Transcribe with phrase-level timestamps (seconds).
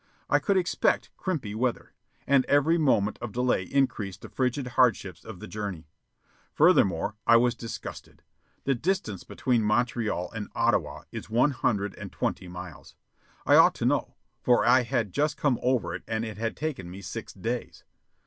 [0.31, 1.93] I could expect "crimpy" weather,
[2.25, 5.91] and every moment of delay increased the frigid hardships of the journey.
[6.55, 8.23] Furthermore, I was disgusted.
[8.63, 12.95] The distance between Montreal and Ottawa is one hundred and twenty miles.
[13.45, 16.89] I ought to know, for I had just come over it and it had taken
[16.89, 17.83] me six days.